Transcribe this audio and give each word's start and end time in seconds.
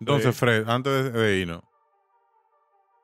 Entonces. 0.00 0.36
Fred, 0.36 0.68
antes 0.68 1.04
de, 1.04 1.10
de 1.10 1.36
irnos, 1.38 1.62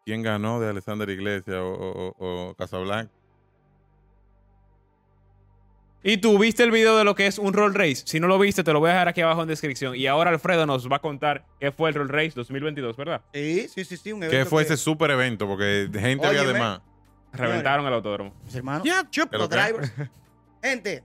¿quién 0.04 0.22
ganó 0.22 0.60
de 0.60 0.68
Alexander 0.70 1.08
Iglesias 1.10 1.56
o, 1.56 1.72
o- 1.72 2.14
o- 2.18 2.50
o 2.50 2.54
Casablanca? 2.54 3.10
Y 6.06 6.18
tú 6.18 6.38
viste 6.38 6.62
el 6.62 6.70
video 6.70 6.98
de 6.98 7.04
lo 7.04 7.14
que 7.14 7.26
es 7.26 7.38
un 7.38 7.54
roll 7.54 7.72
race. 7.74 8.02
Si 8.04 8.20
no 8.20 8.26
lo 8.26 8.38
viste, 8.38 8.62
te 8.62 8.72
lo 8.74 8.78
voy 8.80 8.90
a 8.90 8.92
dejar 8.92 9.08
aquí 9.08 9.22
abajo 9.22 9.40
en 9.40 9.48
descripción. 9.48 9.96
Y 9.96 10.06
ahora 10.06 10.30
Alfredo 10.30 10.66
nos 10.66 10.86
va 10.90 10.96
a 10.96 10.98
contar 10.98 11.46
qué 11.58 11.72
fue 11.72 11.88
el 11.88 11.94
roll 11.94 12.10
race 12.10 12.32
2022, 12.34 12.94
¿verdad? 12.96 13.22
Sí, 13.32 13.68
sí, 13.68 13.84
sí, 13.86 13.96
sí. 13.96 14.12
Un 14.12 14.20
¿Qué 14.20 14.44
fue 14.44 14.62
que- 14.66 14.74
ese 14.74 14.76
super 14.82 15.10
evento? 15.10 15.46
Porque 15.46 15.88
gente 15.94 16.26
había 16.26 16.42
de 16.42 16.48
Óyeme. 16.48 16.58
más. 16.60 16.80
Reventaron 17.32 17.86
el 17.86 17.94
autódromo. 17.94 18.34
Mis 18.44 18.54
hermanos. 18.54 18.86
Chup, 19.10 19.30
¿qué 19.30 19.38
los 19.38 19.48
drivers. 19.48 19.90
Gente, 20.62 21.02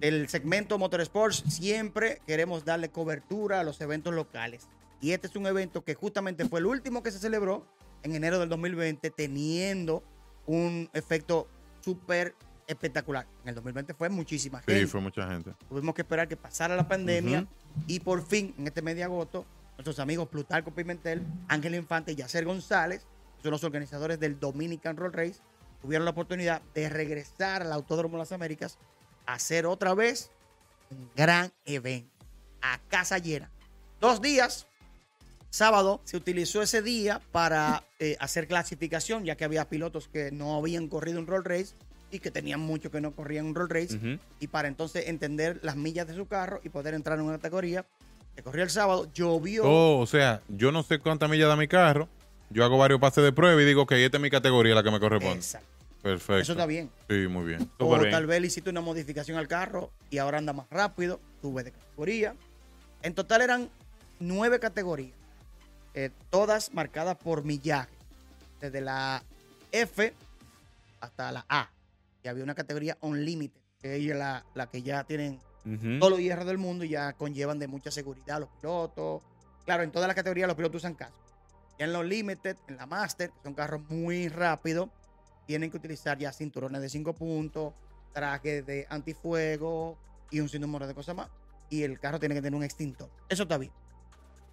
el 0.00 0.26
segmento 0.30 0.78
Motorsports 0.78 1.44
siempre 1.46 2.22
queremos 2.26 2.64
darle 2.64 2.88
cobertura 2.88 3.60
a 3.60 3.64
los 3.64 3.78
eventos 3.82 4.14
locales. 4.14 4.66
Y 5.00 5.12
este 5.12 5.26
es 5.26 5.36
un 5.36 5.46
evento 5.46 5.82
que 5.82 5.94
justamente 5.94 6.48
fue 6.48 6.60
el 6.60 6.66
último 6.66 7.02
que 7.02 7.10
se 7.10 7.18
celebró 7.18 7.66
en 8.02 8.14
enero 8.14 8.38
del 8.38 8.48
2020, 8.48 9.10
teniendo 9.10 10.02
un 10.46 10.90
efecto 10.92 11.48
súper 11.80 12.34
espectacular. 12.66 13.26
En 13.42 13.50
el 13.50 13.54
2020 13.56 13.94
fue 13.94 14.08
muchísima 14.08 14.58
gente. 14.58 14.80
Sí, 14.80 14.86
fue 14.86 15.00
mucha 15.00 15.26
gente. 15.28 15.54
Tuvimos 15.68 15.94
que 15.94 16.02
esperar 16.02 16.28
que 16.28 16.36
pasara 16.36 16.76
la 16.76 16.86
pandemia 16.86 17.46
y 17.86 18.00
por 18.00 18.24
fin, 18.26 18.54
en 18.58 18.66
este 18.66 18.82
mes 18.82 18.96
de 18.96 19.04
agosto, 19.04 19.44
nuestros 19.76 19.98
amigos 19.98 20.28
Plutarco 20.28 20.70
Pimentel, 20.70 21.22
Ángel 21.48 21.74
Infante 21.74 22.12
y 22.12 22.16
Yacer 22.16 22.44
González, 22.44 23.06
que 23.36 23.42
son 23.42 23.52
los 23.52 23.64
organizadores 23.64 24.20
del 24.20 24.38
Dominican 24.38 24.96
Roll 24.96 25.12
Race, 25.12 25.40
tuvieron 25.80 26.04
la 26.04 26.10
oportunidad 26.10 26.62
de 26.74 26.88
regresar 26.88 27.62
al 27.62 27.72
Autódromo 27.72 28.16
de 28.16 28.22
las 28.22 28.32
Américas 28.32 28.78
a 29.26 29.34
hacer 29.34 29.66
otra 29.66 29.94
vez 29.94 30.30
un 30.90 31.10
gran 31.16 31.52
evento 31.64 32.10
a 32.60 32.78
casa 32.88 33.18
llena. 33.18 33.50
Dos 34.00 34.20
días. 34.20 34.66
Sábado 35.50 36.00
se 36.04 36.16
utilizó 36.16 36.62
ese 36.62 36.80
día 36.80 37.20
para 37.32 37.82
eh, 37.98 38.16
hacer 38.20 38.46
clasificación, 38.46 39.24
ya 39.24 39.36
que 39.36 39.44
había 39.44 39.68
pilotos 39.68 40.08
que 40.08 40.30
no 40.30 40.54
habían 40.56 40.88
corrido 40.88 41.18
un 41.18 41.26
roll 41.26 41.44
race 41.44 41.74
y 42.12 42.20
que 42.20 42.30
tenían 42.30 42.60
mucho 42.60 42.90
que 42.90 43.00
no 43.00 43.12
corrían 43.12 43.46
un 43.46 43.54
roll 43.54 43.68
race 43.68 44.18
y 44.38 44.46
para 44.46 44.68
entonces 44.68 45.08
entender 45.08 45.58
las 45.62 45.76
millas 45.76 46.06
de 46.06 46.14
su 46.14 46.26
carro 46.26 46.60
y 46.62 46.68
poder 46.68 46.94
entrar 46.94 47.18
en 47.18 47.24
una 47.24 47.36
categoría. 47.36 47.84
Se 48.36 48.42
corrió 48.44 48.62
el 48.62 48.70
sábado, 48.70 49.08
llovió. 49.12 49.64
Oh, 49.64 49.98
o 49.98 50.06
sea, 50.06 50.40
yo 50.48 50.70
no 50.70 50.84
sé 50.84 51.00
cuántas 51.00 51.28
millas 51.28 51.48
da 51.48 51.56
mi 51.56 51.68
carro. 51.68 52.08
Yo 52.48 52.64
hago 52.64 52.78
varios 52.78 53.00
pases 53.00 53.22
de 53.22 53.32
prueba 53.32 53.60
y 53.60 53.64
digo 53.64 53.86
que 53.86 54.04
esta 54.04 54.16
es 54.16 54.22
mi 54.22 54.30
categoría, 54.30 54.74
la 54.74 54.82
que 54.82 54.90
me 54.90 55.00
corresponde. 55.00 55.36
Exacto. 55.36 55.68
Perfecto. 56.02 56.40
Eso 56.40 56.52
está 56.52 56.66
bien. 56.66 56.90
Sí, 57.08 57.26
muy 57.28 57.44
bien. 57.44 57.68
O 57.78 57.84
Súper 57.84 58.00
bien. 58.00 58.10
tal 58.12 58.26
vez 58.26 58.40
le 58.40 58.46
hiciste 58.46 58.70
una 58.70 58.80
modificación 58.80 59.36
al 59.36 59.48
carro 59.48 59.90
y 60.08 60.18
ahora 60.18 60.38
anda 60.38 60.52
más 60.52 60.66
rápido, 60.70 61.20
sube 61.42 61.62
de 61.62 61.72
categoría. 61.72 62.34
En 63.02 63.14
total 63.14 63.42
eran 63.42 63.68
nueve 64.18 64.58
categorías, 64.58 65.12
eh, 65.94 66.10
todas 66.30 66.72
marcadas 66.72 67.16
por 67.16 67.44
millaje, 67.44 67.94
desde 68.60 68.80
la 68.80 69.22
F 69.72 70.14
hasta 71.00 71.32
la 71.32 71.44
A. 71.48 71.70
Y 72.22 72.28
había 72.28 72.44
una 72.44 72.54
categoría 72.54 72.98
Unlimited, 73.00 73.60
que 73.80 73.96
es 73.96 74.16
la, 74.16 74.44
la 74.54 74.66
que 74.68 74.82
ya 74.82 75.04
tienen 75.04 75.40
todos 75.98 76.10
los 76.10 76.20
hierros 76.20 76.46
del 76.46 76.58
mundo 76.58 76.84
y 76.84 76.90
ya 76.90 77.12
conllevan 77.12 77.58
de 77.58 77.68
mucha 77.68 77.90
seguridad 77.90 78.36
a 78.36 78.40
los 78.40 78.48
pilotos. 78.60 79.22
Claro, 79.64 79.82
en 79.82 79.90
todas 79.90 80.06
las 80.06 80.14
categorías 80.14 80.46
los 80.46 80.56
pilotos 80.56 80.76
usan 80.80 80.94
casco. 80.94 81.16
Ya 81.78 81.86
en 81.86 81.92
los 81.92 82.04
Limited, 82.04 82.56
en 82.68 82.76
la 82.76 82.86
Master, 82.86 83.30
que 83.30 83.42
son 83.42 83.54
carros 83.54 83.82
muy 83.88 84.28
rápidos, 84.28 84.90
tienen 85.46 85.70
que 85.70 85.76
utilizar 85.76 86.18
ya 86.18 86.32
cinturones 86.32 86.80
de 86.80 86.88
5 86.88 87.14
puntos, 87.14 87.74
trajes 88.12 88.64
de 88.66 88.86
antifuego 88.88 89.98
y 90.30 90.40
un 90.40 90.48
sinnúmero 90.48 90.86
de 90.86 90.94
cosas 90.94 91.16
más. 91.16 91.28
Y 91.68 91.82
el 91.82 91.98
carro 91.98 92.18
tiene 92.18 92.34
que 92.34 92.42
tener 92.42 92.56
un 92.56 92.64
extintor. 92.64 93.10
Eso 93.28 93.44
está 93.44 93.58
bien. 93.58 93.72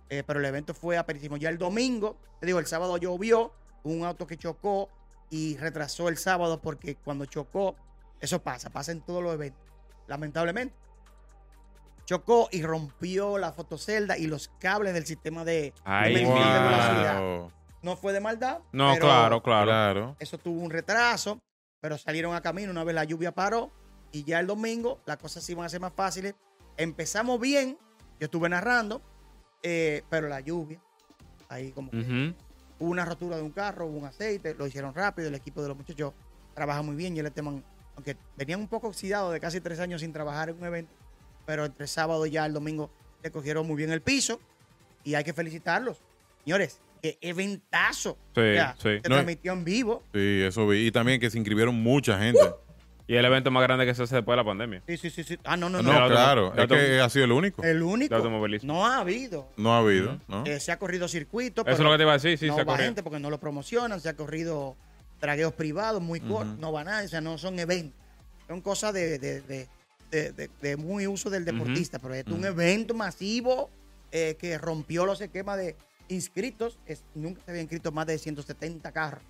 Eh, 0.09 0.23
pero 0.25 0.39
el 0.39 0.45
evento 0.45 0.73
fue 0.73 0.97
aperísimo. 0.97 1.37
Ya 1.37 1.49
el 1.49 1.57
domingo, 1.57 2.17
te 2.39 2.45
digo, 2.45 2.59
el 2.59 2.65
sábado 2.65 2.97
llovió, 2.97 3.53
hubo 3.83 3.93
un 3.93 4.05
auto 4.05 4.25
que 4.25 4.37
chocó 4.37 4.89
y 5.29 5.57
retrasó 5.57 6.07
el 6.09 6.17
sábado 6.17 6.61
porque 6.61 6.95
cuando 6.95 7.25
chocó, 7.25 7.75
eso 8.19 8.41
pasa, 8.41 8.69
pasa 8.69 8.91
en 8.91 9.01
todos 9.01 9.21
los 9.21 9.33
eventos, 9.33 9.61
lamentablemente. 10.07 10.75
Chocó 12.05 12.47
y 12.51 12.63
rompió 12.63 13.37
la 13.37 13.51
fotocelda 13.51 14.17
y 14.17 14.27
los 14.27 14.49
cables 14.59 14.93
del 14.93 15.05
sistema 15.05 15.43
de, 15.43 15.73
velocidad. 15.85 17.49
No 17.81 17.97
fue 17.97 18.13
de 18.13 18.21
maldad. 18.21 18.59
No, 18.71 18.93
pero 18.93 19.05
claro, 19.05 19.43
claro. 19.43 19.65
Claro. 19.65 20.15
Eso 20.19 20.37
tuvo 20.37 20.61
un 20.61 20.71
retraso, 20.71 21.39
pero 21.81 21.97
salieron 21.97 22.33
a 22.33 22.41
camino 22.41 22.71
una 22.71 22.85
vez 22.85 22.95
la 22.95 23.03
lluvia 23.03 23.33
paró 23.33 23.71
y 24.13 24.23
ya 24.23 24.39
el 24.39 24.47
domingo 24.47 25.01
las 25.05 25.17
cosas 25.17 25.43
se 25.43 25.51
iban 25.51 25.65
a 25.65 25.69
ser 25.69 25.81
más 25.81 25.93
fáciles. 25.93 26.33
Empezamos 26.77 27.41
bien, 27.41 27.77
yo 28.19 28.25
estuve 28.25 28.47
narrando, 28.47 29.01
eh, 29.63 30.03
pero 30.09 30.27
la 30.27 30.39
lluvia, 30.39 30.79
ahí 31.49 31.71
como 31.71 31.91
que 31.91 32.33
hubo 32.79 32.89
una 32.91 33.05
rotura 33.05 33.37
de 33.37 33.41
un 33.43 33.51
carro, 33.51 33.87
hubo 33.87 33.97
un 33.97 34.05
aceite, 34.05 34.53
lo 34.55 34.67
hicieron 34.67 34.93
rápido, 34.93 35.27
el 35.27 35.35
equipo 35.35 35.61
de 35.61 35.69
los 35.69 35.77
muchachos 35.77 36.13
trabaja 36.53 36.81
muy 36.81 36.95
bien 36.95 37.15
y 37.15 37.19
el 37.19 37.31
tema, 37.31 37.51
aunque 37.95 38.15
venían 38.35 38.59
un 38.59 38.67
poco 38.67 38.87
oxidados 38.87 39.33
de 39.33 39.39
casi 39.39 39.61
tres 39.61 39.79
años 39.79 40.01
sin 40.01 40.13
trabajar 40.13 40.49
en 40.49 40.57
un 40.57 40.65
evento, 40.65 40.91
pero 41.45 41.65
entre 41.65 41.87
sábado 41.87 42.25
y 42.25 42.31
ya 42.31 42.45
el 42.45 42.53
domingo 42.53 42.89
le 43.23 43.31
cogieron 43.31 43.65
muy 43.67 43.75
bien 43.75 43.91
el 43.91 44.01
piso 44.01 44.39
y 45.03 45.15
hay 45.15 45.23
que 45.23 45.33
felicitarlos. 45.33 46.01
Señores, 46.43 46.79
qué 47.01 47.17
eventazo. 47.21 48.17
Sí, 48.35 48.41
O 48.41 48.53
sea, 48.53 48.73
sí. 48.77 48.83
Se 48.83 48.95
No, 49.09 49.15
transmitió 49.15 49.53
en 49.53 49.63
vivo. 49.63 50.03
Sí, 50.13 50.41
eso 50.43 50.67
vi. 50.67 50.87
Y 50.87 50.91
también 50.91 51.19
que 51.19 51.29
se 51.29 51.37
inscribieron 51.37 51.75
mucha 51.75 52.17
gente. 52.19 52.39
Y 53.09 53.15
el 53.15 53.23
evento 53.23 53.49
más 53.51 53.63
grande 53.63 53.85
que 53.85 53.95
se 53.95 54.03
hace 54.03 54.15
después 54.15 54.33
de 54.33 54.37
la 54.37 54.43
pandemia. 54.43 54.83
Sí, 54.85 54.97
sí, 54.97 55.09
sí, 55.09 55.23
sí. 55.23 55.39
Ah, 55.45 55.55
no, 55.55 55.69
no, 55.69 55.81
no, 55.81 55.93
no. 55.99 56.07
claro. 56.09 56.53
Es 56.55 56.67
que 56.67 56.99
ha 56.99 57.09
sido 57.09 57.23
el 57.25 57.31
único. 57.31 57.63
El 57.63 57.81
único. 57.81 58.09
De 58.09 58.15
automovilismo. 58.17 58.73
No 58.73 58.85
ha 58.85 58.97
habido. 58.99 59.49
No 59.55 59.73
ha 59.73 59.79
habido. 59.79 60.19
Eh, 60.45 60.59
se 60.59 60.71
ha 60.73 60.77
corrido 60.77 61.07
circuito. 61.07 61.61
Eso 61.61 61.71
es 61.71 61.79
lo 61.79 61.91
que 61.91 61.97
te 61.97 62.03
iba 62.03 62.11
a 62.11 62.17
decir, 62.17 62.37
sí, 62.37 62.47
no 62.47 62.55
se 62.55 62.63
va 62.63 62.73
corrió. 62.73 62.85
gente 62.85 63.03
porque 63.03 63.19
no 63.19 63.29
lo 63.29 63.39
promocionan. 63.39 64.01
Se 64.01 64.09
ha 64.09 64.15
corrido 64.17 64.75
tragueos 65.19 65.53
privados 65.53 66.01
muy 66.01 66.19
cortos. 66.19 66.53
Ujú. 66.53 66.61
No 66.61 66.71
va 66.73 66.83
nada. 66.83 67.03
O 67.05 67.07
sea, 67.07 67.21
no 67.21 67.37
son 67.37 67.57
eventos. 67.59 67.97
Son 68.47 68.59
cosas 68.61 68.93
de, 68.93 69.17
de, 69.19 69.41
de, 69.41 69.67
de- 70.11 70.31
de- 70.33 70.49
de 70.61 70.75
muy 70.77 71.07
uso 71.07 71.29
del 71.29 71.45
deportista. 71.45 71.99
Pero 71.99 72.13
es 72.13 72.25
un 72.27 72.43
evento 72.43 72.93
masivo 72.93 73.69
eh, 74.11 74.35
que 74.37 74.57
rompió 74.57 75.05
los 75.05 75.21
esquemas 75.21 75.57
de 75.57 75.77
inscritos. 76.09 76.77
Es- 76.85 77.03
nunca 77.15 77.41
se 77.45 77.51
había 77.51 77.61
inscrito 77.61 77.91
más 77.93 78.05
de 78.07 78.17
170 78.17 78.91
carros. 78.91 79.23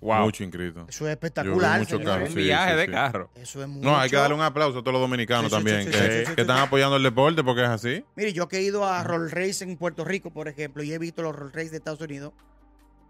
Wow. 0.00 0.24
Mucho 0.24 0.44
inscrito. 0.44 0.84
Eso 0.88 1.06
es 1.06 1.12
espectacular. 1.12 1.78
mucho 1.78 1.98
carro, 2.02 2.24
Un 2.26 2.30
sí, 2.30 2.36
viaje 2.36 2.72
sí, 2.72 2.76
de 2.76 2.84
sí. 2.86 2.90
carro. 2.92 3.30
Eso 3.34 3.62
es 3.62 3.68
mucho. 3.68 3.88
No, 3.88 3.96
hay 3.96 4.10
que 4.10 4.16
darle 4.16 4.34
un 4.34 4.42
aplauso 4.42 4.78
a 4.78 4.82
todos 4.82 4.92
los 4.92 5.00
dominicanos 5.00 5.44
Sí, 5.44 5.48
sí, 5.50 5.56
sí, 5.56 5.56
también 5.56 5.84
sí, 5.84 5.90
que, 5.90 5.96
sí, 5.98 6.18
sí, 6.20 6.26
sí, 6.26 6.34
que 6.34 6.40
están 6.42 6.58
sí. 6.58 6.62
apoyando 6.64 6.96
el 6.96 7.02
deporte 7.02 7.42
porque 7.42 7.62
es 7.62 7.68
así. 7.68 8.04
Mire, 8.16 8.32
yo 8.32 8.48
que 8.48 8.58
he 8.58 8.62
ido 8.62 8.84
a 8.84 9.02
Roll 9.02 9.30
Race 9.30 9.64
en 9.64 9.76
Puerto 9.76 10.04
Rico, 10.04 10.30
por 10.30 10.48
ejemplo, 10.48 10.82
y 10.82 10.92
he 10.92 10.98
visto 10.98 11.22
los 11.22 11.34
Roll 11.34 11.52
Race 11.52 11.70
de 11.70 11.78
Estados 11.78 12.00
Unidos, 12.00 12.32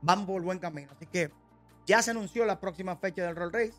van 0.03 0.25
por 0.27 0.41
buen 0.43 0.59
camino. 0.59 0.89
Así 0.95 1.07
que 1.07 1.31
ya 1.87 2.01
se 2.01 2.13
anunció 2.13 2.45
la 2.45 2.61
próxima 2.61 2.97
fecha 2.97 3.27
del 3.27 3.35
Roll 3.35 3.53
Race, 3.53 3.75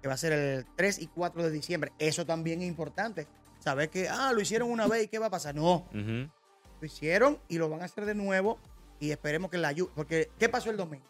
que 0.00 0.08
va 0.08 0.14
a 0.14 0.18
ser 0.18 0.32
el 0.32 0.66
3 0.76 1.00
y 1.00 1.06
4 1.08 1.42
de 1.42 1.50
diciembre. 1.50 1.92
Eso 1.98 2.24
también 2.24 2.62
es 2.62 2.68
importante. 2.68 3.26
Saber 3.58 3.90
que, 3.90 4.08
ah, 4.08 4.32
lo 4.32 4.40
hicieron 4.40 4.70
una 4.70 4.86
vez 4.86 5.04
y 5.04 5.08
qué 5.08 5.18
va 5.18 5.26
a 5.26 5.30
pasar. 5.30 5.54
No, 5.54 5.86
lo 5.92 6.86
hicieron 6.86 7.38
y 7.48 7.58
lo 7.58 7.68
van 7.68 7.82
a 7.82 7.86
hacer 7.86 8.06
de 8.06 8.14
nuevo 8.14 8.58
y 9.00 9.10
esperemos 9.10 9.50
que 9.50 9.58
la 9.58 9.72
lluvia. 9.72 9.92
Porque, 9.94 10.30
¿qué 10.38 10.48
pasó 10.48 10.70
el 10.70 10.76
domingo? 10.76 11.04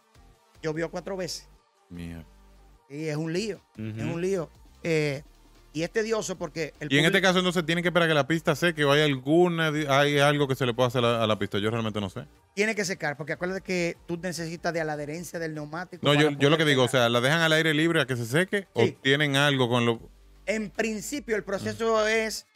Llovió 0.63 0.91
cuatro 0.91 1.17
veces. 1.17 1.49
Mierda. 1.89 2.25
Y 2.89 3.07
es 3.07 3.17
un 3.17 3.33
lío. 3.33 3.61
Es 3.77 4.05
un 4.05 4.21
lío. 4.21 4.51
Eh, 4.83 5.23
y 5.73 5.83
es 5.85 5.91
tedioso 5.93 6.37
porque 6.37 6.75
el 6.81 6.93
Y 6.93 6.99
en 6.99 7.05
este 7.05 7.21
caso 7.23 7.39
entonces 7.39 7.65
tienen 7.65 7.83
que 7.83 7.89
esperar 7.89 8.09
que 8.09 8.15
la 8.15 8.27
pista 8.27 8.57
seque 8.57 8.85
o 8.85 8.91
hay 8.91 9.03
alguna, 9.03 9.69
hay 9.69 10.19
algo 10.19 10.49
que 10.49 10.57
se 10.57 10.67
le 10.67 10.75
pueda 10.75 10.89
hacer 10.89 11.05
a, 11.05 11.23
a 11.23 11.27
la 11.29 11.39
pista. 11.39 11.59
Yo 11.61 11.71
realmente 11.71 12.01
no 12.01 12.11
sé. 12.11 12.27
tiene 12.55 12.75
que 12.75 12.85
secar, 12.85 13.17
porque 13.17 13.35
acuérdate 13.35 13.61
que 13.63 13.97
tú 14.07 14.17
necesitas 14.21 14.73
de 14.75 14.83
la 14.85 14.95
adherencia 14.95 15.39
del 15.39 15.55
neumático. 15.55 16.05
No, 16.05 16.15
yo, 16.21 16.31
yo 16.31 16.51
lo 16.51 16.59
que 16.59 16.65
digo, 16.65 16.83
o 16.85 16.89
sea, 16.89 17.09
¿la 17.09 17.21
dejan 17.21 17.41
al 17.43 17.53
aire 17.53 17.73
libre 17.73 18.01
a 18.01 18.07
que 18.07 18.17
se 18.17 18.27
seque 18.27 18.67
o 18.73 18.85
Sí. 18.85 18.97
tienen 19.03 19.37
algo 19.37 19.69
con 19.69 19.87
lo... 19.87 20.01
En 20.47 20.71
principio, 20.71 21.37
el 21.37 21.45
proceso 21.45 22.05
es, 22.09 22.47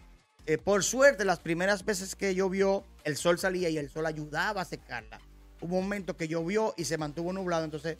eh, 0.47 0.59
por 0.59 0.83
suerte, 0.83 1.25
las 1.25 1.39
primeras 1.39 1.85
veces 1.85 2.17
que 2.17 2.35
llovió, 2.35 2.85
el 3.05 3.17
sol 3.17 3.39
salía 3.39 3.69
y 3.69 3.79
el 3.79 3.89
sol 3.91 4.07
ayudaba 4.07 4.63
a 4.63 4.65
secarla. 4.65 5.21
Hubo 5.61 5.77
un 5.77 5.85
momento 5.85 6.17
que 6.17 6.29
llovió 6.29 6.75
y 6.77 6.85
se 6.85 6.99
mantuvo 6.99 7.33
nublado, 7.33 7.65
entonces 7.65 7.97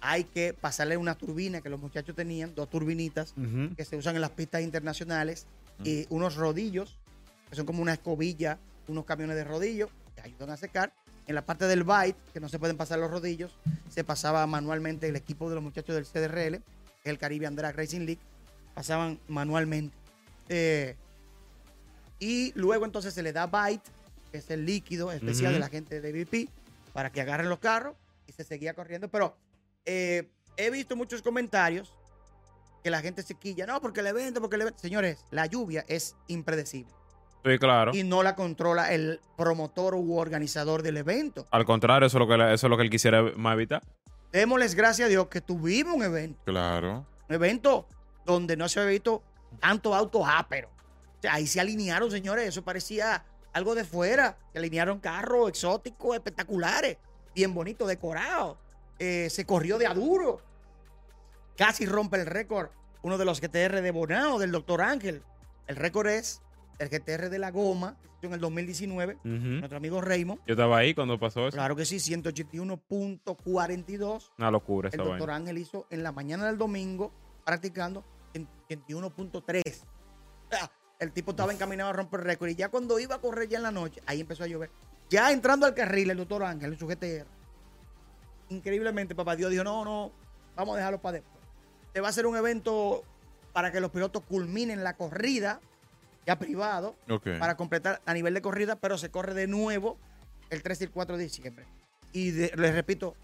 hay 0.00 0.24
que 0.24 0.52
pasarle 0.52 0.96
una 0.96 1.14
turbina 1.14 1.60
que 1.60 1.68
los 1.68 1.80
muchachos 1.80 2.16
tenían, 2.16 2.54
dos 2.54 2.68
turbinitas 2.68 3.34
que 3.76 3.84
se 3.84 3.96
usan 3.96 4.16
en 4.16 4.20
las 4.20 4.30
pistas 4.30 4.62
internacionales 4.62 5.46
y 5.84 6.06
unos 6.10 6.36
rodillos, 6.36 6.98
que 7.48 7.56
son 7.56 7.66
como 7.66 7.82
una 7.82 7.92
escobilla, 7.92 8.58
unos 8.88 9.04
camiones 9.04 9.36
de 9.36 9.44
rodillos 9.44 9.90
que 10.14 10.22
ayudan 10.22 10.50
a 10.50 10.56
secar. 10.56 10.92
En 11.28 11.36
la 11.36 11.46
parte 11.46 11.66
del 11.66 11.84
bite, 11.84 12.16
que 12.32 12.40
no 12.40 12.48
se 12.48 12.58
pueden 12.58 12.76
pasar 12.76 12.98
los 12.98 13.10
rodillos, 13.10 13.56
se 13.88 14.02
pasaba 14.02 14.44
manualmente 14.48 15.08
el 15.08 15.14
equipo 15.14 15.48
de 15.48 15.54
los 15.54 15.62
muchachos 15.62 15.94
del 15.94 16.04
CDRL, 16.04 16.56
que 16.56 16.62
es 17.04 17.10
el 17.10 17.18
Caribbean 17.18 17.54
Drag 17.54 17.76
Racing 17.76 18.00
League, 18.00 18.20
pasaban 18.74 19.20
manualmente. 19.28 19.96
Eh, 20.48 20.96
y 22.18 22.52
luego 22.56 22.84
entonces 22.84 23.14
se 23.14 23.22
le 23.22 23.32
da 23.32 23.46
bite, 23.46 23.88
que 24.32 24.38
es 24.38 24.50
el 24.50 24.66
líquido 24.66 25.12
especial 25.12 25.52
de 25.52 25.60
la 25.60 25.68
gente 25.68 26.00
de 26.00 26.24
BP, 26.24 26.50
para 26.92 27.10
que 27.12 27.20
agarren 27.20 27.48
los 27.48 27.58
carros 27.58 27.96
y 28.26 28.32
se 28.32 28.44
seguía 28.44 28.74
corriendo. 28.74 29.08
Pero 29.10 29.36
eh, 29.84 30.30
he 30.56 30.70
visto 30.70 30.96
muchos 30.96 31.22
comentarios 31.22 31.92
que 32.82 32.90
la 32.90 33.00
gente 33.00 33.22
se 33.22 33.34
quilla, 33.36 33.66
no, 33.66 33.80
porque 33.80 34.00
el 34.00 34.08
evento, 34.08 34.40
porque 34.40 34.56
el 34.56 34.62
evento. 34.62 34.80
Señores, 34.80 35.24
la 35.30 35.46
lluvia 35.46 35.84
es 35.88 36.16
impredecible. 36.28 36.92
Sí, 37.44 37.58
claro. 37.58 37.90
y 37.92 38.04
no 38.04 38.22
la 38.22 38.36
controla 38.36 38.92
el 38.92 39.20
promotor 39.36 39.96
u 39.96 40.16
organizador 40.16 40.82
del 40.82 40.96
evento. 40.98 41.48
Al 41.50 41.64
contrario, 41.64 42.06
eso 42.06 42.18
es 42.18 42.20
lo 42.20 42.28
que, 42.28 42.54
eso 42.54 42.66
es 42.66 42.70
lo 42.70 42.76
que 42.76 42.84
él 42.84 42.90
quisiera 42.90 43.20
más 43.36 43.54
evitar. 43.54 43.82
Démosles 44.30 44.76
gracias 44.76 45.06
a 45.06 45.08
Dios 45.08 45.26
que 45.26 45.40
tuvimos 45.40 45.94
un 45.96 46.04
evento, 46.04 46.40
Claro. 46.44 47.04
un 47.28 47.34
evento 47.34 47.88
donde 48.24 48.56
no 48.56 48.68
se 48.68 48.78
había 48.78 48.92
visto 48.92 49.24
tanto 49.58 49.92
auto 49.92 50.24
ápero. 50.24 50.68
O 51.18 51.20
sea, 51.22 51.34
ahí 51.34 51.48
se 51.48 51.60
alinearon, 51.60 52.12
señores, 52.12 52.46
eso 52.48 52.62
parecía 52.62 53.24
algo 53.52 53.74
de 53.74 53.84
fuera. 53.84 54.38
Alinearon 54.54 55.00
carros 55.00 55.48
exóticos, 55.48 56.14
espectaculares, 56.14 56.98
bien 57.34 57.54
bonitos, 57.54 57.88
decorados. 57.88 58.58
Eh, 58.98 59.28
se 59.30 59.44
corrió 59.44 59.78
de 59.78 59.86
a 59.86 59.94
duro. 59.94 60.40
Casi 61.56 61.86
rompe 61.86 62.20
el 62.20 62.26
récord 62.26 62.70
uno 63.02 63.18
de 63.18 63.24
los 63.24 63.40
GTR 63.40 63.82
de 63.82 63.90
Bonao, 63.90 64.38
del 64.38 64.52
Dr. 64.52 64.80
Ángel. 64.80 65.22
El 65.66 65.74
récord 65.76 66.06
es 66.06 66.40
el 66.78 66.88
GTR 66.88 67.30
de 67.30 67.38
la 67.38 67.50
Goma, 67.50 67.96
en 68.22 68.32
el 68.32 68.40
2019. 68.40 69.16
Ujú. 69.16 69.28
Nuestro 69.28 69.76
amigo 69.76 70.00
Raymond. 70.00 70.40
Yo 70.46 70.54
estaba 70.54 70.78
ahí 70.78 70.94
cuando 70.94 71.18
pasó 71.18 71.48
eso. 71.48 71.56
Claro 71.56 71.74
que 71.76 71.84
sí, 71.84 71.96
181.42. 71.96 74.30
Una 74.38 74.50
locura 74.50 74.88
El 74.88 74.94
esa 74.94 75.02
doctor 75.02 75.28
vaina. 75.28 75.36
Ángel 75.36 75.58
hizo 75.58 75.86
en 75.90 76.02
la 76.02 76.12
mañana 76.12 76.46
del 76.46 76.56
domingo 76.58 77.12
practicando 77.44 78.04
en 78.34 78.48
81.3. 78.68 79.40
O 79.40 79.44
sea, 80.50 80.70
el 81.02 81.12
tipo 81.12 81.32
estaba 81.32 81.52
encaminado 81.52 81.90
a 81.90 81.92
romper 81.92 82.20
récord 82.22 82.48
y 82.50 82.54
ya 82.54 82.68
cuando 82.68 82.98
iba 82.98 83.16
a 83.16 83.20
correr 83.20 83.48
ya 83.48 83.56
en 83.58 83.64
la 83.64 83.70
noche, 83.70 84.00
ahí 84.06 84.20
empezó 84.20 84.44
a 84.44 84.46
llover. 84.46 84.70
Ya 85.10 85.30
entrando 85.32 85.66
al 85.66 85.74
carril, 85.74 86.10
el 86.10 86.16
doctor 86.16 86.42
Ángel 86.44 86.72
en 86.72 86.78
su 86.78 86.86
GTR, 86.86 87.26
increíblemente, 88.48 89.14
papá 89.14 89.36
Dios 89.36 89.50
dijo, 89.50 89.64
no, 89.64 89.84
no, 89.84 90.12
vamos 90.56 90.74
a 90.74 90.78
dejarlo 90.78 91.00
para 91.00 91.14
después. 91.14 91.42
Se 91.94 92.00
va 92.00 92.08
a 92.08 92.10
hacer 92.10 92.26
un 92.26 92.36
evento 92.36 93.02
para 93.52 93.70
que 93.72 93.80
los 93.80 93.90
pilotos 93.90 94.22
culminen 94.24 94.82
la 94.84 94.96
corrida, 94.96 95.60
ya 96.26 96.38
privado, 96.38 96.94
para 97.38 97.56
completar 97.56 98.00
a 98.06 98.14
nivel 98.14 98.34
de 98.34 98.42
corrida, 98.42 98.76
pero 98.76 98.96
se 98.96 99.10
corre 99.10 99.34
de 99.34 99.46
nuevo 99.46 99.98
el 100.50 100.62
3 100.62 100.80
y 100.80 100.84
el 100.84 100.90
4 100.90 101.16
de 101.16 101.24
diciembre. 101.24 101.66
Y 102.12 102.30
de- 102.30 102.52
les 102.56 102.74
repito, 102.74 103.14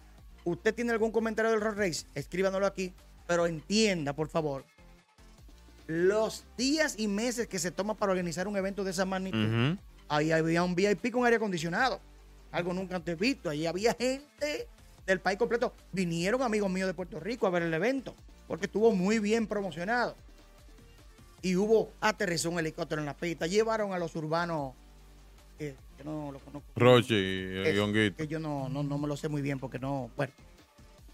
usted 0.45 0.75
tiene 0.75 0.93
algún 0.93 1.13
comentario 1.13 1.51
del 1.51 1.61
Road 1.61 1.77
Race, 1.79 2.07
escríbanoslo 2.15 2.67
aquí, 2.67 2.93
pero 3.27 3.47
entienda, 3.47 4.15
por 4.15 4.29
favor, 4.29 4.65
los 5.89 6.45
días 6.59 6.97
y 6.99 7.09
meses 7.09 7.49
que 7.49 7.59
se 7.59 7.71
toma 7.71 7.95
para 7.95 8.13
organizar 8.13 8.47
un 8.47 8.57
evento 8.57 8.85
de 8.85 8.91
esa 8.91 9.07
magnitud, 9.07 9.79
ahí 10.09 10.31
había 10.31 10.63
un 10.63 10.75
VIP 10.75 11.11
con 11.11 11.25
aire 11.25 11.37
acondicionado, 11.37 11.99
algo 12.53 12.75
nunca 12.75 12.95
antes 12.95 13.19
visto, 13.19 13.49
ahí 13.49 13.67
había 13.67 13.95
gente 13.95 14.69
del 15.07 15.21
país 15.21 15.39
completo, 15.39 15.73
vinieron 15.91 16.43
amigos 16.43 16.71
míos 16.71 16.87
de 16.87 16.95
Puerto 16.95 17.19
Rico 17.19 17.47
a 17.47 17.51
ver 17.51 17.63
el 17.63 17.73
evento, 17.73 18.15
porque 18.47 18.67
estuvo 18.67 18.95
muy 18.95 19.19
bien 19.19 19.47
promocionado. 19.47 20.15
Y 21.41 21.57
hubo, 21.57 21.91
aterrizó 22.01 22.51
un 22.51 22.59
helicóptero 22.59 23.01
en 23.01 23.07
la 23.07 23.17
pista, 23.17 23.47
llevaron 23.47 23.95
a 23.95 23.99
los 23.99 24.15
urbanos, 24.15 24.75
que 25.57 25.75
yo 25.97 26.05
no 26.05 26.33
lo 26.33 26.39
conozco. 26.41 26.69
Roche 26.77 27.15
y, 27.15 27.79
Honguito. 27.79 28.17
que 28.19 28.27
yo 28.27 28.39
no, 28.39 28.69
no, 28.69 28.83
no 28.83 28.99
me 28.99 29.09
lo 29.09 29.17
sé 29.17 29.29
muy 29.29 29.41
bien 29.41 29.59
porque 29.59 29.79
no, 29.79 30.11
bueno, 30.17 30.35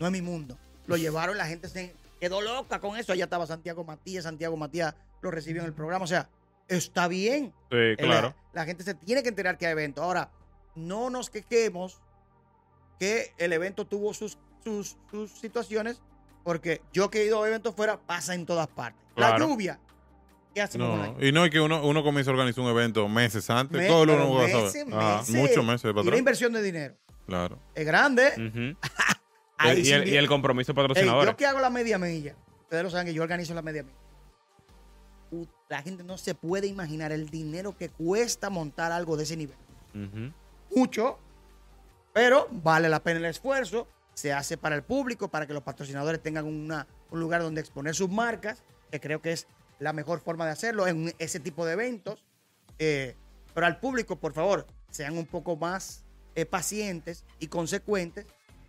no 0.00 0.06
es 0.06 0.12
mi 0.12 0.20
mundo. 0.20 0.58
Lo 0.88 0.96
llevaron, 0.96 1.38
la 1.38 1.46
gente 1.46 1.68
se 1.68 1.94
quedó 2.24 2.40
loca 2.40 2.80
con 2.80 2.96
eso. 2.96 3.12
Allá 3.12 3.24
estaba 3.24 3.46
Santiago 3.46 3.84
Matías, 3.84 4.24
Santiago 4.24 4.56
Matías 4.56 4.94
lo 5.20 5.30
recibió 5.30 5.60
en 5.62 5.66
el 5.68 5.74
programa. 5.74 6.04
O 6.04 6.08
sea, 6.08 6.28
está 6.68 7.06
bien. 7.06 7.52
Sí, 7.70 7.76
Eh, 7.76 7.96
claro. 7.98 8.34
La, 8.52 8.62
la 8.62 8.66
gente 8.66 8.82
se 8.82 8.94
tiene 8.94 9.22
que 9.22 9.28
enterar 9.28 9.58
que 9.58 9.66
hay 9.66 9.72
evento. 9.72 10.02
Ahora, 10.02 10.30
no 10.74 11.10
nos 11.10 11.28
quejemos 11.28 12.00
que 12.98 13.34
el 13.36 13.52
evento 13.52 13.86
tuvo 13.86 14.14
sus, 14.14 14.38
sus, 14.64 14.96
sus 15.10 15.30
situaciones, 15.32 16.00
porque 16.44 16.80
yo 16.92 17.10
que 17.10 17.20
he 17.22 17.26
ido 17.26 17.42
a 17.42 17.48
eventos 17.48 17.74
fuera, 17.74 17.98
pasa 17.98 18.34
en 18.34 18.46
todas 18.46 18.68
partes. 18.68 19.02
La 19.16 19.38
lluvia. 19.38 19.78
¿Qué 20.54 20.62
hacemos 20.62 20.96
No, 20.96 21.16
y 21.20 21.32
no 21.32 21.44
es 21.44 21.50
que 21.50 21.60
uno, 21.60 21.84
uno 21.84 22.02
comienza 22.04 22.30
a 22.30 22.34
organizar 22.34 22.62
un 22.64 22.70
evento 22.70 23.06
meses 23.08 23.50
antes. 23.50 23.86
Todo 23.88 24.06
lo 24.06 24.14
uno 24.14 24.34
va 24.34 24.44
a 24.44 24.46
meses, 24.46 24.72
saber. 24.72 24.86
Meses. 24.86 25.34
muchos 25.34 25.64
meses 25.64 25.92
Y 26.04 26.10
la 26.10 26.16
inversión 26.16 26.52
de 26.52 26.62
dinero. 26.62 26.94
Claro. 27.26 27.58
Es 27.74 27.84
grande. 27.84 28.28
Ujú. 28.36 28.78
Ahí 29.58 29.80
y, 29.80 29.84
sí 29.84 29.92
el, 29.92 30.02
vi- 30.04 30.10
y 30.10 30.16
el 30.16 30.26
compromiso 30.28 30.74
patrocinador. 30.74 31.26
yo 31.26 31.36
que 31.36 31.46
hago 31.46 31.60
la 31.60 31.70
media 31.70 31.98
milla, 31.98 32.34
ustedes 32.62 32.82
lo 32.84 32.90
saben 32.90 33.06
que 33.06 33.14
yo 33.14 33.22
organizo 33.22 33.54
la 33.54 33.62
media 33.62 33.82
milla. 33.82 33.98
La 35.68 35.82
gente 35.82 36.04
no 36.04 36.16
se 36.18 36.34
puede 36.34 36.66
imaginar 36.68 37.10
el 37.10 37.28
dinero 37.28 37.76
que 37.76 37.88
cuesta 37.88 38.50
montar 38.50 38.92
algo 38.92 39.16
de 39.16 39.24
ese 39.24 39.36
nivel. 39.36 39.56
Mucho, 40.74 41.18
pero 42.12 42.48
vale 42.50 42.88
la 42.88 43.02
pena 43.02 43.18
el 43.18 43.24
esfuerzo. 43.26 43.88
Se 44.14 44.32
hace 44.32 44.56
para 44.56 44.76
el 44.76 44.82
público, 44.84 45.28
para 45.28 45.46
que 45.46 45.52
los 45.52 45.62
patrocinadores 45.64 46.22
tengan 46.22 46.44
una- 46.46 46.86
un 47.10 47.18
lugar 47.20 47.42
donde 47.42 47.60
exponer 47.60 47.94
sus 47.96 48.08
marcas, 48.10 48.62
que 48.92 49.00
creo 49.00 49.20
que 49.20 49.32
es 49.32 49.48
la 49.80 49.92
mejor 49.92 50.20
forma 50.20 50.44
de 50.46 50.52
hacerlo 50.52 50.86
en 50.86 51.12
ese 51.18 51.40
tipo 51.40 51.66
de 51.66 51.72
eventos. 51.72 52.24
Eh, 52.78 53.16
pero 53.54 53.66
al 53.66 53.80
público, 53.80 54.16
por 54.20 54.32
favor, 54.32 54.66
sean 54.90 55.18
un 55.18 55.26
poco 55.26 55.56
más 55.56 56.04
eh, 56.36 56.46
pacientes 56.46 57.24
y 57.40 57.48
consecuentes, 57.48 58.26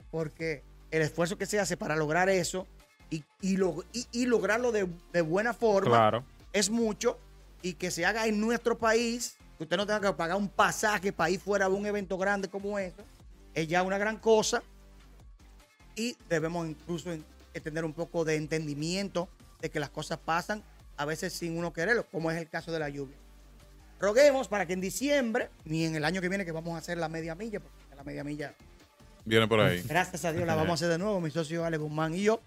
porque 0.10 0.64
el 0.92 1.02
esfuerzo 1.02 1.38
que 1.38 1.46
se 1.46 1.60
hace 1.60 1.78
para 1.78 1.96
lograr 1.96 2.30
eso 2.30 2.68
y, 3.10 3.24
y 3.42 3.58
lo- 3.58 3.84
y- 3.94 4.08
y 4.12 4.26
lograrlo 4.26 4.72
de, 4.72 4.88
de 5.14 5.22
buena 5.22 5.54
forma 5.54 5.90
Claro. 5.92 6.24
es 6.54 6.70
mucho 6.70 7.20
y 7.62 7.74
que 7.74 7.92
se 7.92 8.06
haga 8.06 8.28
en 8.28 8.40
nuestro 8.40 8.78
país, 8.78 9.38
que 9.58 9.64
usted 9.64 9.78
no 9.78 9.86
tenga 9.86 10.02
que 10.02 10.14
pagar 10.14 10.38
un 10.38 10.50
pasaje 10.50 11.12
para 11.12 11.30
ir 11.30 11.40
fuera 11.40 11.68
de 11.68 11.74
un 11.76 11.86
evento 11.86 12.18
grande 12.18 12.48
como 12.50 12.78
eso, 12.80 13.04
es 13.54 13.68
ya 13.68 13.84
una 13.84 13.98
gran 13.98 14.18
cosa 14.18 14.62
y 15.96 16.16
debemos 16.30 16.68
incluso 16.68 17.12
eh, 17.12 17.22
tener 17.64 17.86
un 17.86 17.94
poco 17.94 18.26
de 18.26 18.36
entendimiento 18.36 19.30
de 19.62 19.70
que 19.70 19.80
las 19.80 19.90
cosas 19.90 20.18
pasan 20.20 20.62
a 20.98 21.06
veces 21.06 21.34
sin 21.34 21.58
uno 21.58 21.74
quererlo, 21.74 22.06
como 22.12 22.32
es 22.32 22.38
el 22.38 22.50
caso 22.50 22.72
de 22.72 22.80
la 22.80 22.90
lluvia. 22.90 23.16
Roguemos 24.00 24.48
para 24.50 24.66
que 24.66 24.74
en 24.74 24.82
diciembre, 24.82 25.50
ni 25.64 25.86
en 25.86 25.96
el 25.96 26.04
año 26.06 26.22
que 26.22 26.30
viene 26.30 26.46
que 26.46 26.52
vamos 26.52 26.76
a 26.76 26.78
hacer 26.80 26.98
la 26.98 27.08
media 27.10 27.34
milla, 27.36 27.60
porque 27.62 27.96
la 27.96 28.04
media 28.04 28.24
milla 28.24 28.54
Viene 29.26 29.48
por 29.48 29.60
ahí. 29.60 29.82
Gracias 29.82 30.24
a 30.26 30.32
Dios 30.32 30.46
la 30.46 30.56
vamos 30.56 30.72
a 30.72 30.74
hacer 30.76 30.90
de 30.90 30.98
nuevo. 30.98 31.20
Mi 31.20 31.32
socio 31.32 31.66
Ale 31.66 31.78
Guzmán 31.78 32.14
y 32.14 32.24
yo. 32.24 32.42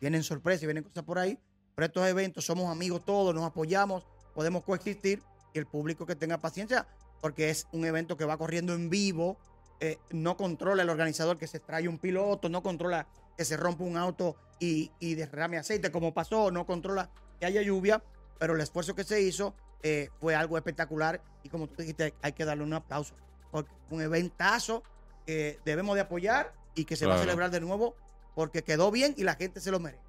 Vienen 0.00 0.22
sorpresas 0.22 0.62
y 0.64 0.66
vienen 0.66 0.84
cosas 0.84 1.04
por 1.04 1.18
ahí. 1.18 1.38
Pero 1.74 1.86
estos 1.86 2.06
eventos 2.06 2.44
somos 2.44 2.70
amigos 2.70 3.04
todos, 3.04 3.34
nos 3.34 3.44
apoyamos, 3.44 4.06
podemos 4.34 4.64
coexistir 4.64 5.22
y 5.52 5.58
el 5.58 5.66
público 5.66 6.06
que 6.06 6.16
tenga 6.16 6.38
paciencia, 6.38 6.86
porque 7.20 7.50
es 7.50 7.66
un 7.72 7.84
evento 7.84 8.16
que 8.16 8.24
va 8.24 8.36
corriendo 8.38 8.74
en 8.74 8.88
vivo. 8.90 9.36
eh, 9.80 9.98
no 10.10 10.38
controla 10.38 10.82
el 10.82 10.88
organizador 10.88 11.36
que 11.36 11.46
se 11.46 11.60
trae 11.60 11.86
un 11.86 11.98
piloto, 11.98 12.48
no 12.48 12.62
controla 12.62 13.06
que 13.36 13.44
se 13.44 13.58
rompa 13.58 13.84
un 13.84 13.98
auto 13.98 14.34
y, 14.58 14.90
y 15.00 15.14
derrame 15.16 15.58
aceite 15.58 15.92
como 15.92 16.14
pasó, 16.14 16.50
no 16.50 16.64
controla 16.64 17.10
que 17.38 17.44
haya 17.44 17.60
lluvia, 17.60 18.02
pero 18.38 18.54
el 18.54 18.60
esfuerzo 18.62 18.94
que 18.94 19.04
se 19.04 19.20
hizo 19.20 19.54
eh, 19.82 20.08
fue 20.18 20.34
algo 20.34 20.56
espectacular 20.56 21.20
y 21.42 21.50
como 21.50 21.66
tú 21.66 21.82
dijiste, 21.82 22.14
hay 22.22 22.32
que 22.32 22.46
darle 22.46 22.64
un 22.64 22.72
aplauso, 22.72 23.14
porque 23.50 23.70
un 23.90 24.00
eventazo 24.00 24.82
que 25.26 25.58
debemos 25.64 25.94
de 25.96 26.02
apoyar 26.02 26.54
y 26.74 26.84
que 26.84 26.96
se 26.96 27.06
va 27.06 27.16
a 27.16 27.18
celebrar 27.18 27.50
de 27.50 27.60
nuevo 27.60 27.94
porque 28.34 28.62
quedó 28.62 28.90
bien 28.90 29.14
y 29.16 29.24
la 29.24 29.34
gente 29.34 29.60
se 29.60 29.70
lo 29.70 29.80
merece. 29.80 30.02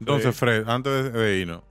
Entonces. 0.00 0.36
Fred, 0.36 0.68
antes 0.68 1.04
de, 1.04 1.10
de 1.10 1.36
irnos, 1.38 1.62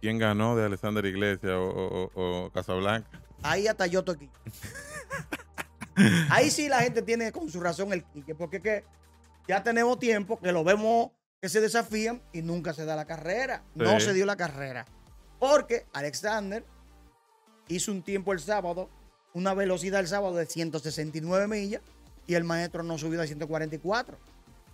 ¿quién 0.00 0.18
ganó 0.18 0.56
de 0.56 0.64
Alexander 0.64 1.04
Iglesias 1.04 1.52
o, 1.52 1.62
o- 1.68 2.10
o- 2.14 2.44
o 2.46 2.50
Casablanca? 2.50 3.08
Ahí 3.42 3.66
hasta 3.68 3.86
yo 3.86 4.00
estoy 4.00 4.16
aquí. 4.16 4.30
Ahí 6.30 6.50
sí 6.50 6.68
la 6.68 6.80
gente 6.80 7.02
tiene 7.02 7.30
con 7.32 7.50
su 7.50 7.60
razón 7.60 7.92
el 7.92 8.04
quique, 8.04 8.34
porque 8.34 8.60
que 8.62 8.84
ya 9.48 9.62
tenemos 9.62 9.98
tiempo 9.98 10.38
que 10.38 10.52
lo 10.52 10.64
vemos 10.64 11.10
que 11.42 11.48
se 11.48 11.60
desafían 11.60 12.22
y 12.32 12.42
nunca 12.42 12.72
se 12.72 12.84
da 12.84 12.96
la 12.96 13.06
carrera. 13.06 13.64
No 13.74 13.98
se 14.00 14.12
dio 14.12 14.26
la 14.26 14.36
carrera. 14.36 14.86
Porque 15.38 15.86
Alexander 15.92 16.64
hizo 17.68 17.92
un 17.92 18.02
tiempo 18.02 18.32
el 18.32 18.40
sábado, 18.40 18.90
una 19.34 19.54
velocidad 19.54 20.00
el 20.00 20.08
sábado 20.08 20.34
de 20.36 20.46
169 20.46 21.46
millas 21.48 21.82
y 22.26 22.34
el 22.34 22.44
maestro 22.44 22.82
no 22.82 22.98
subió 22.98 23.22
a 23.22 23.26
144. 23.26 24.16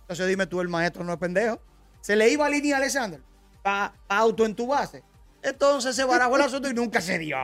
Entonces 0.01 0.27
dime 0.27 0.47
tú, 0.47 0.61
el 0.61 0.69
maestro 0.69 1.03
no 1.03 1.13
es 1.13 1.19
pendejo. 1.19 1.59
Se 2.01 2.15
le 2.15 2.29
iba 2.29 2.45
a 2.45 2.49
línea 2.49 2.75
a 2.75 2.79
Alexander 2.79 3.19
para 3.61 3.93
auto 4.07 4.45
en 4.45 4.55
tu 4.55 4.67
base. 4.67 5.03
Entonces 5.43 5.95
se 5.95 6.03
barajó 6.03 6.35
el 6.35 6.41
asunto 6.41 6.69
y 6.69 6.73
nunca 6.73 6.99
se 7.01 7.19
dio. 7.19 7.37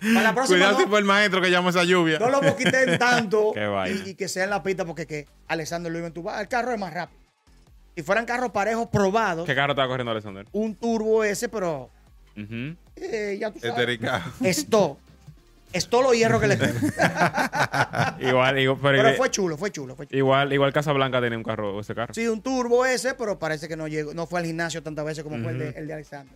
Para 0.00 0.22
la 0.22 0.34
próxima 0.34 0.58
Cuidado 0.58 0.72
no- 0.72 0.80
si 0.84 0.86
fue 0.86 0.98
el 1.00 1.04
maestro 1.04 1.40
que 1.40 1.50
llama 1.50 1.70
esa 1.70 1.84
lluvia. 1.84 2.18
no 2.18 2.30
lo 2.30 2.40
moquiten 2.42 2.98
tanto 2.98 3.52
y, 3.86 4.10
y 4.10 4.14
que 4.14 4.28
sea 4.28 4.44
en 4.44 4.50
la 4.50 4.62
pista 4.62 4.84
porque 4.84 5.06
que 5.06 5.26
Alexander 5.48 5.90
lo 5.90 5.98
iba 5.98 6.06
en 6.06 6.12
tu 6.12 6.28
El 6.30 6.48
carro 6.48 6.72
es 6.72 6.78
más 6.78 6.92
rápido. 6.94 7.20
Si 7.96 8.02
fueran 8.02 8.24
carros 8.24 8.50
parejos 8.52 8.88
probados, 8.88 9.44
¿Qué 9.46 9.54
carro 9.54 9.72
estaba 9.72 9.88
corriendo 9.88 10.12
Alexander? 10.12 10.46
un 10.52 10.74
turbo 10.76 11.24
ese, 11.24 11.48
pero 11.48 11.90
eh, 12.36 13.36
ya 13.40 13.50
tú 13.50 13.56
Este 13.56 13.68
sabes. 13.68 13.86
Ricardo. 13.86 14.30
Esto. 15.72 15.98
Esto 15.98 16.02
lo 16.02 16.12
hierro 16.14 16.40
que 16.40 16.46
le 16.48 16.56
tengo. 16.56 16.78
Igual, 18.20 18.58
igual, 18.58 18.78
pero, 18.82 19.02
Pero 19.02 19.16
fue 19.16 19.30
chulo, 19.30 19.56
fue 19.56 19.70
chulo, 19.70 19.96
fue 19.96 20.06
chulo. 20.06 20.18
igual, 20.18 20.52
igual 20.52 20.72
Casablanca 20.72 21.20
tenía 21.20 21.38
un 21.38 21.44
carro, 21.44 21.78
ese 21.80 21.94
carro. 21.94 22.12
Sí, 22.14 22.26
un 22.26 22.42
turbo 22.42 22.84
ese, 22.84 23.14
pero 23.14 23.38
parece 23.38 23.68
que 23.68 23.76
no 23.76 23.86
llegó, 23.88 24.12
no 24.14 24.26
fue 24.26 24.40
al 24.40 24.46
gimnasio 24.46 24.82
tantas 24.82 25.04
veces 25.04 25.22
como 25.24 25.40
fue 25.42 25.52
el 25.52 25.58
de, 25.58 25.68
el 25.70 25.86
de 25.86 25.94
Alexander. 25.94 26.34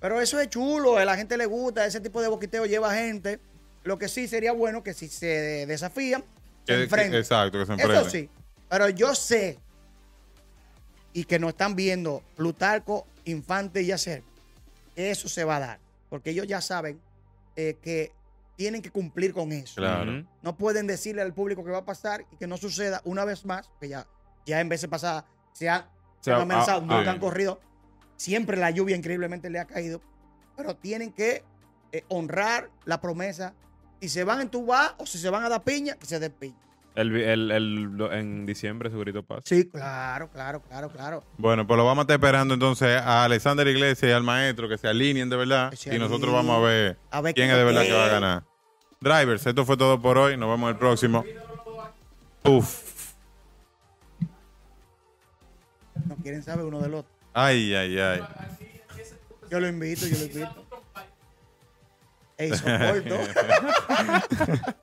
Pero 0.00 0.20
eso 0.20 0.40
es 0.40 0.48
chulo, 0.48 0.96
a 0.96 1.04
la 1.04 1.16
gente 1.16 1.36
le 1.36 1.46
gusta, 1.46 1.84
ese 1.84 2.00
tipo 2.00 2.22
de 2.22 2.28
boquiteo 2.28 2.64
lleva 2.66 2.94
gente. 2.94 3.38
Lo 3.84 3.98
que 3.98 4.08
sí 4.08 4.28
sería 4.28 4.52
bueno 4.52 4.82
que 4.82 4.94
si 4.94 5.08
se 5.08 5.66
desafían, 5.66 6.24
se 6.66 6.74
Que- 6.74 6.82
enfrenten. 6.84 7.18
exacto, 7.20 7.58
que 7.58 7.66
se 7.66 7.72
enfrenten. 7.72 8.00
Eso 8.00 8.10
sí. 8.10 8.30
Pero 8.68 8.88
yo 8.88 9.14
sé 9.14 9.58
y 11.12 11.24
que 11.24 11.38
nos 11.38 11.50
están 11.50 11.74
viendo 11.76 12.22
Plutarco, 12.36 13.06
Infante 13.24 13.82
y 13.82 13.86
Yacer, 13.86 14.22
que 14.94 15.10
eso 15.10 15.28
se 15.28 15.44
va 15.44 15.56
a 15.56 15.60
dar. 15.60 15.78
Porque 16.08 16.30
ellos 16.30 16.46
ya 16.46 16.60
saben 16.60 17.00
eh, 17.56 17.76
que 17.82 18.12
tienen 18.60 18.82
que 18.82 18.90
cumplir 18.90 19.32
con 19.32 19.52
eso. 19.52 19.76
Claro. 19.76 20.22
No 20.42 20.54
pueden 20.58 20.86
decirle 20.86 21.22
al 21.22 21.32
público 21.32 21.64
que 21.64 21.70
va 21.70 21.78
a 21.78 21.84
pasar 21.86 22.26
y 22.30 22.36
que 22.36 22.46
no 22.46 22.58
suceda 22.58 23.00
una 23.04 23.24
vez 23.24 23.46
más, 23.46 23.70
que 23.80 23.88
ya, 23.88 24.06
ya 24.44 24.60
en 24.60 24.68
veces 24.68 24.86
pasadas 24.90 25.24
se 25.54 25.66
han, 25.70 25.86
se 26.20 26.30
han 26.30 26.42
amenazado, 26.42 26.82
ah, 26.90 26.96
nunca 26.98 27.10
han 27.10 27.18
corrido. 27.20 27.58
Siempre 28.16 28.58
la 28.58 28.70
lluvia 28.70 28.96
increíblemente 28.96 29.48
le 29.48 29.60
ha 29.60 29.64
caído, 29.64 30.02
pero 30.58 30.76
tienen 30.76 31.10
que 31.10 31.42
eh, 31.92 32.04
honrar 32.08 32.68
la 32.84 33.00
promesa. 33.00 33.54
Si 33.98 34.10
se 34.10 34.24
van 34.24 34.40
a 34.40 34.42
entubar 34.42 34.94
o 34.98 35.06
si 35.06 35.16
se 35.16 35.30
van 35.30 35.42
a 35.42 35.48
dar 35.48 35.64
piña, 35.64 35.94
que 35.94 36.04
se 36.04 36.20
den 36.20 36.32
piña. 36.32 36.58
El, 36.96 37.16
el- 37.16 37.50
el- 37.52 38.00
en 38.12 38.44
diciembre 38.46 38.90
segurito 38.90 39.22
pasa. 39.22 39.42
Sí, 39.46 39.70
claro, 39.70 40.28
claro, 40.28 40.60
claro, 40.60 40.90
claro. 40.90 41.24
Bueno, 41.38 41.64
pues 41.64 41.78
lo 41.78 41.84
vamos 41.86 42.02
a 42.02 42.02
estar 42.02 42.16
esperando 42.16 42.52
entonces 42.52 43.00
a 43.00 43.24
Alexander 43.24 43.66
Iglesias 43.68 44.10
y 44.10 44.12
al 44.12 44.24
maestro 44.24 44.68
que 44.68 44.76
se 44.76 44.88
alineen 44.88 45.30
de 45.30 45.36
verdad. 45.36 45.72
Se 45.72 45.94
Y 45.94 45.98
nosotros 46.00 46.34
vamos 46.34 46.56
a 46.56 46.60
ver 46.60 46.98
A 47.12 47.20
ver 47.20 47.32
quién 47.34 47.48
es 47.48 47.56
de 47.56 47.64
verdad 47.64 47.82
que 47.84 47.92
va 47.92 48.06
a 48.06 48.08
ganar. 48.08 48.42
Drivers, 49.00 49.46
esto 49.46 49.64
fue 49.64 49.78
todo 49.78 50.00
por 50.00 50.18
hoy. 50.18 50.36
Nos 50.36 50.50
vemos 50.50 50.70
el 50.70 50.76
próximo. 50.76 51.24
Uf. 52.44 53.12
No 56.06 56.16
quieren 56.16 56.42
saber 56.42 56.66
uno 56.66 56.80
del 56.80 56.94
otro. 56.94 57.10
Ay, 57.32 57.74
ay, 57.74 57.98
ay. 57.98 58.22
Yo 59.50 59.58
lo 59.58 59.68
invito, 59.68 60.06
yo 60.06 60.18
lo 60.18 60.24
invito. 60.24 60.66
Ey, 62.36 62.50
soporto. 62.54 63.18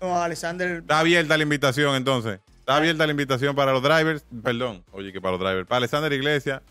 no, 0.00 0.22
Alexander, 0.22 0.78
Está 0.78 1.00
abierta 1.00 1.36
la 1.36 1.42
invitación 1.42 1.94
entonces. 1.96 2.40
Está 2.60 2.76
abierta 2.76 3.04
la 3.04 3.10
invitación 3.10 3.54
para 3.56 3.72
los 3.72 3.82
drivers. 3.82 4.24
Perdón, 4.44 4.84
oye, 4.92 5.12
que 5.12 5.20
para 5.20 5.32
los 5.36 5.40
drivers. 5.40 5.66
Para 5.66 5.78
Alexander 5.78 6.12
Iglesias 6.12 6.62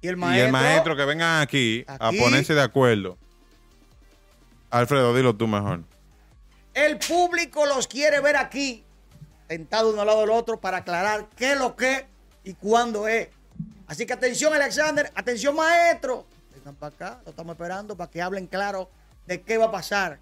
y 0.00 0.08
el 0.08 0.14
y 0.14 0.18
maestro. 0.18 0.46
el 0.46 0.52
maestro 0.52 0.96
que 0.96 1.04
vengan 1.04 1.42
aquí, 1.42 1.84
Aquí. 1.86 2.18
a 2.18 2.22
ponerse 2.22 2.54
de 2.54 2.62
acuerdo. 2.62 3.18
Alfredo, 4.70 5.14
dilo 5.14 5.34
tú 5.34 5.46
mejor. 5.46 5.82
El 6.74 6.98
público 6.98 7.66
los 7.66 7.88
quiere 7.88 8.20
ver 8.20 8.36
aquí, 8.36 8.84
sentados 9.48 9.92
uno 9.92 10.02
al 10.02 10.06
lado 10.06 10.20
del 10.20 10.30
otro, 10.30 10.60
para 10.60 10.78
aclarar 10.78 11.28
qué 11.36 11.52
es 11.52 11.58
lo 11.58 11.74
que 11.74 12.06
y 12.44 12.54
cuándo 12.54 13.08
es. 13.08 13.28
Así 13.86 14.06
que 14.06 14.12
atención, 14.12 14.54
Alexander, 14.54 15.10
atención, 15.14 15.56
maestro. 15.56 16.26
Vengan 16.54 16.76
para 16.76 16.94
acá, 16.94 17.20
lo 17.24 17.30
estamos 17.30 17.54
esperando 17.54 17.96
para 17.96 18.10
que 18.10 18.22
hablen 18.22 18.46
claro 18.46 18.88
de 19.26 19.42
qué 19.42 19.58
va 19.58 19.66
a 19.66 19.70
pasar 19.72 20.20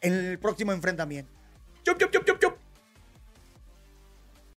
en 0.00 0.12
el 0.12 0.38
próximo 0.38 0.72
enfrentamiento. 0.72 1.30
Chup, 1.84 1.98
chup, 1.98 2.24
chup. 2.24 2.33